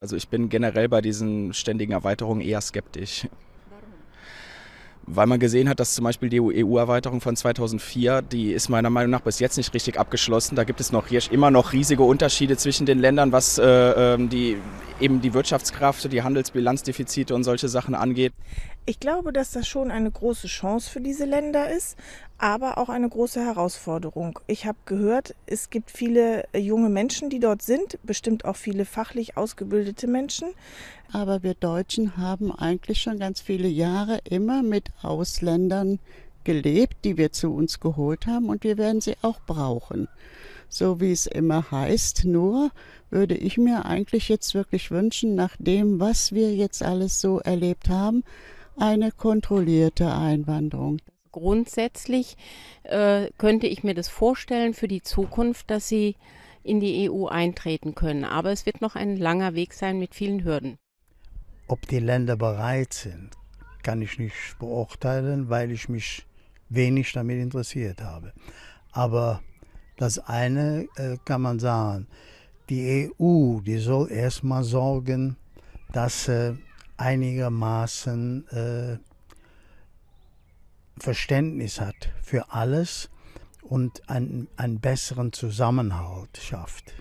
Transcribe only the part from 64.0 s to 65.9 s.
ich nicht beurteilen, weil ich